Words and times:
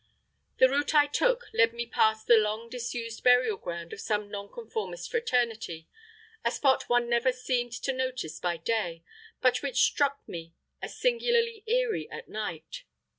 The 0.57 0.67
route 0.67 0.95
I 0.95 1.05
took, 1.05 1.45
led 1.53 1.73
me 1.73 1.85
past 1.85 2.25
the 2.25 2.35
long 2.37 2.69
disused 2.71 3.23
burial 3.23 3.57
ground 3.57 3.93
of 3.93 4.01
some 4.01 4.31
Nonconformist 4.31 5.11
Fraternity, 5.11 5.87
a 6.43 6.49
spot 6.49 6.89
one 6.89 7.07
never 7.07 7.31
seemed 7.31 7.73
to 7.73 7.93
notice 7.93 8.39
by 8.39 8.57
day, 8.57 9.03
but 9.41 9.61
which 9.61 9.83
struck 9.83 10.27
me 10.27 10.55
as 10.81 10.97
singularly 10.97 11.63
eerie 11.67 12.09
at 12.09 12.27
night. 12.27 12.83